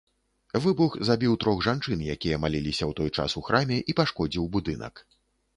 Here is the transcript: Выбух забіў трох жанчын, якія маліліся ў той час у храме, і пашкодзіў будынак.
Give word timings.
Выбух 0.63 0.95
забіў 1.09 1.35
трох 1.43 1.61
жанчын, 1.67 2.01
якія 2.15 2.41
маліліся 2.45 2.83
ў 2.89 3.01
той 3.01 3.09
час 3.17 3.37
у 3.43 3.45
храме, 3.51 3.77
і 3.93 3.97
пашкодзіў 4.01 4.53
будынак. 4.57 5.07